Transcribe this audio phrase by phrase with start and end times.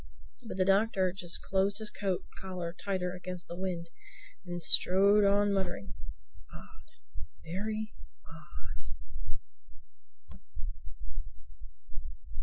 [0.41, 3.91] But the Doctor just closed his coat collar tighter against the wind
[4.43, 5.93] and strode on muttering,
[6.51, 7.93] "Odd—very
[8.25, 8.85] odd!"